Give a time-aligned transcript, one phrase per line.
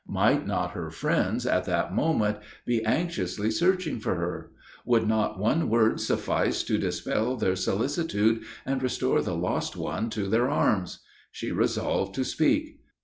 [0.09, 4.49] Might not her friends, at that moment, be anxiously searching for her?
[4.83, 10.25] Would not one word suffice to dispel their solicitude, and restore the lost one to
[10.27, 11.01] their arms?
[11.31, 12.79] She resolved to speak.